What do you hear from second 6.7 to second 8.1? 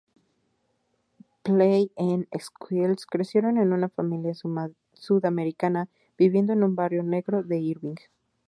barrio negro de Irving.